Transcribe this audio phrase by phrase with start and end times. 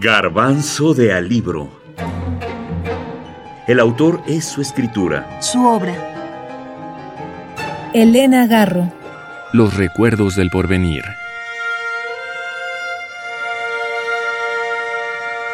[0.00, 1.70] Garbanzo de Alibro.
[3.66, 5.40] El autor es su escritura.
[5.40, 5.92] Su obra.
[7.92, 8.92] Elena Garro.
[9.52, 11.02] Los recuerdos del porvenir.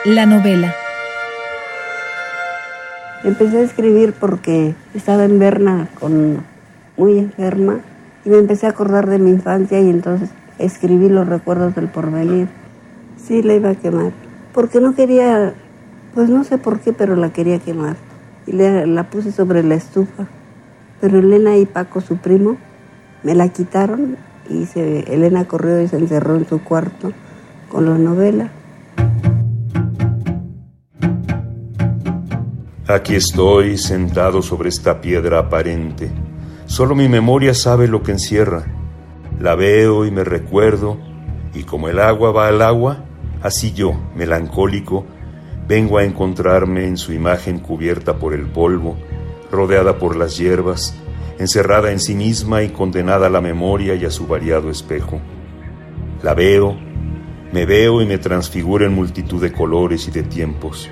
[0.05, 0.75] La novela.
[3.25, 6.45] Empecé a escribir porque estaba en Berna con
[6.99, 7.81] muy enferma
[8.27, 12.49] y me empecé a acordar de mi infancia y entonces escribí los recuerdos del porvenir.
[13.17, 14.13] Sí, la iba a quemar,
[14.55, 15.53] porque no quería,
[16.15, 17.97] pues no sé por qué, pero la quería quemar.
[18.47, 20.27] Y la puse sobre la estufa.
[21.01, 22.57] Pero Elena y Paco, su primo,
[23.25, 24.17] me la quitaron
[24.49, 27.13] y Elena corrió y se encerró en su cuarto
[27.69, 28.51] con la novela.
[32.87, 36.11] Aquí estoy sentado sobre esta piedra aparente.
[36.67, 38.65] Solo mi memoria sabe lo que encierra.
[39.41, 40.99] La veo y me recuerdo,
[41.55, 43.04] y como el agua va al agua,
[43.45, 45.05] así yo, melancólico,
[45.69, 48.97] vengo a encontrarme en su imagen cubierta por el polvo,
[49.51, 50.97] rodeada por las hierbas,
[51.39, 55.21] encerrada en sí misma y condenada a la memoria y a su variado espejo.
[56.23, 56.75] La veo,
[57.53, 60.89] me veo y me transfiguro en multitud de colores y de tiempos.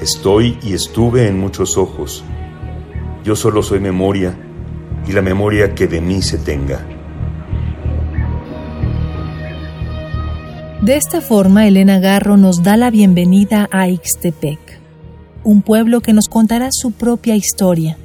[0.00, 2.24] Estoy y estuve en muchos ojos.
[3.22, 4.34] Yo solo soy memoria
[5.06, 6.89] y la memoria que de mí se tenga.
[10.82, 14.80] De esta forma, Elena Garro nos da la bienvenida a Ixtepec,
[15.44, 17.98] un pueblo que nos contará su propia historia,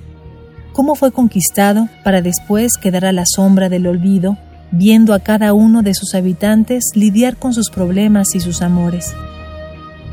[0.74, 4.38] cómo fue conquistado para después quedar a la sombra del olvido,
[4.72, 9.16] viendo a cada uno de sus habitantes lidiar con sus problemas y sus amores.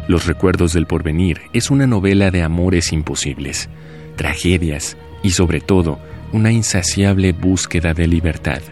[0.06, 3.70] Los recuerdos del porvenir es una novela de amores imposibles,
[4.14, 5.98] tragedias y sobre todo
[6.32, 8.62] una insaciable búsqueda de libertad.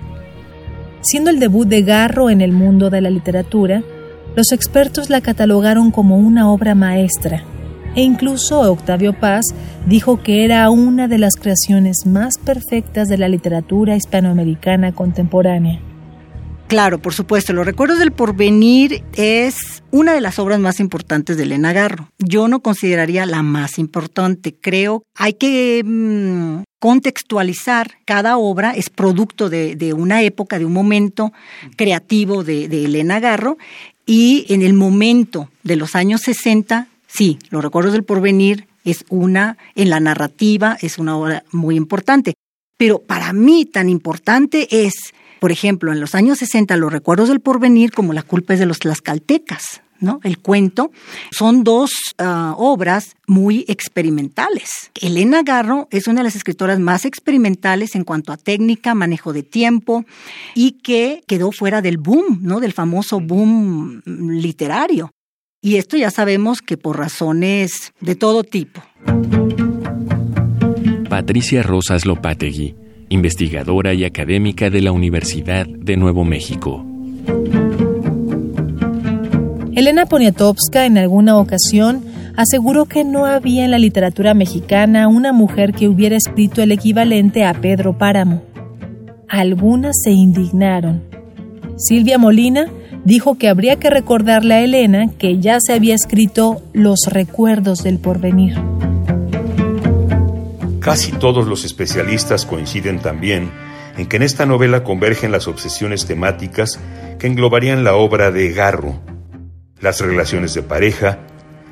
[1.03, 3.83] Siendo el debut de Garro en el mundo de la literatura,
[4.37, 7.43] los expertos la catalogaron como una obra maestra,
[7.97, 9.47] e incluso Octavio Paz
[9.87, 15.81] dijo que era una de las creaciones más perfectas de la literatura hispanoamericana contemporánea.
[16.69, 21.43] Claro, por supuesto, Los Recuerdos del Porvenir es una de las obras más importantes de
[21.43, 22.13] Elena Garro.
[22.19, 24.55] Yo no consideraría la más importante.
[24.55, 27.99] Creo hay que mm, contextualizar.
[28.05, 31.33] Cada obra es producto de, una época, de un momento
[31.77, 33.57] creativo de, de Elena Garro.
[34.07, 39.57] Y en el momento de los años 60, sí, Los Recuerdos del Porvenir es una,
[39.77, 42.35] en la narrativa, es una obra muy importante.
[42.77, 47.41] Pero para mí tan importante es por ejemplo, en los años 60, los recuerdos del
[47.41, 50.21] porvenir, como la culpa es de los tlaxcaltecas, ¿no?
[50.23, 50.91] El cuento.
[51.31, 54.91] Son dos ah, obras muy experimentales.
[55.01, 59.43] Elena Garro es una de las escritoras más experimentales en cuanto a técnica, manejo de
[59.43, 60.05] tiempo
[60.55, 62.61] y que quedó fuera del boom, ¿no?
[62.61, 65.13] Del famoso boom literario.
[65.63, 68.83] Y esto ya sabemos que por razones de todo tipo.
[71.09, 72.75] Patricia Rosas Lopategui
[73.11, 76.90] investigadora y académica de la Universidad de Nuevo México.
[79.75, 82.05] Elena Poniatowska en alguna ocasión
[82.37, 87.45] aseguró que no había en la literatura mexicana una mujer que hubiera escrito el equivalente
[87.45, 88.43] a Pedro Páramo.
[89.29, 91.03] Algunas se indignaron.
[91.77, 92.67] Silvia Molina
[93.05, 97.99] dijo que habría que recordarle a Elena que ya se había escrito Los recuerdos del
[97.99, 98.55] porvenir.
[100.81, 103.51] Casi todos los especialistas coinciden también
[103.97, 106.81] en que en esta novela convergen las obsesiones temáticas
[107.19, 108.99] que englobarían la obra de Garro,
[109.81, 111.19] las relaciones de pareja,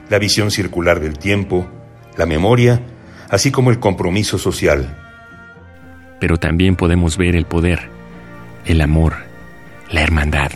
[0.09, 1.69] la visión circular del tiempo,
[2.17, 2.81] la memoria,
[3.29, 4.97] así como el compromiso social.
[6.21, 7.89] Pero también podemos ver el poder,
[8.65, 9.15] el amor,
[9.91, 10.53] la hermandad,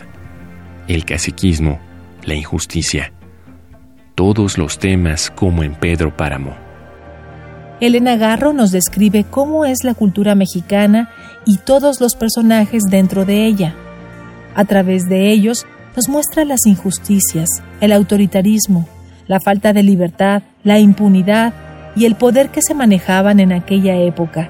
[0.87, 1.79] el caciquismo,
[2.23, 3.13] la injusticia,
[4.15, 6.55] todos los temas como en Pedro Páramo.
[7.79, 11.09] Elena Garro nos describe cómo es la cultura mexicana
[11.45, 13.75] y todos los personajes dentro de ella.
[14.55, 15.65] A través de ellos
[15.95, 17.49] nos muestra las injusticias,
[17.79, 18.87] el autoritarismo,
[19.27, 21.53] la falta de libertad, la impunidad
[21.95, 24.49] y el poder que se manejaban en aquella época,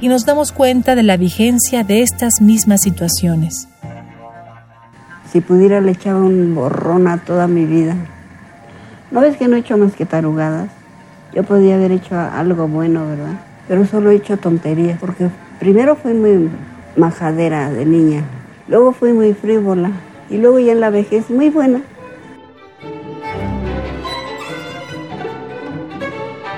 [0.00, 3.68] y nos damos cuenta de la vigencia de estas mismas situaciones.
[5.32, 7.96] Si pudiera le echaba un borrón a toda mi vida.
[9.10, 10.68] ¿No ves que no he hecho más que tarugadas?
[11.34, 13.40] Yo podía haber hecho algo bueno, ¿verdad?
[13.66, 16.50] Pero solo he hecho tonterías, porque primero fui muy
[16.96, 18.24] majadera de niña,
[18.68, 19.90] luego fui muy frívola
[20.32, 21.82] y luego ya en la vejez muy buena.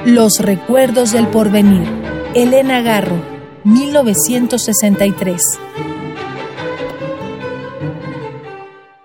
[0.04, 1.88] Los recuerdos del porvenir.
[2.34, 3.16] Elena Garro,
[3.64, 5.40] 1963.